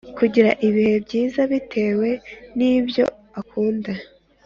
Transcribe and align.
kugira 0.17 0.49
ibihe 0.67 0.95
byiza 1.05 1.41
bitewe 1.51 2.09
n’ibyo 2.57 3.05
akunda 3.39 3.93